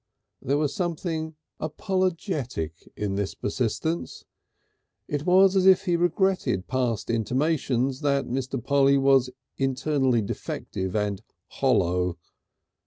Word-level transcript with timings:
There 0.41 0.57
was 0.57 0.73
something 0.73 1.35
apologetic 1.59 2.73
in 2.97 3.17
this 3.17 3.35
persistence; 3.35 4.25
it 5.07 5.27
was 5.27 5.55
as 5.55 5.67
if 5.67 5.85
he 5.85 5.95
regretted 5.95 6.67
past 6.67 7.11
intimations 7.11 7.99
that 8.01 8.25
Mr. 8.25 8.59
Polly 8.63 8.97
was 8.97 9.29
internally 9.59 10.23
defective 10.23 10.95
and 10.95 11.21
hollow. 11.49 12.17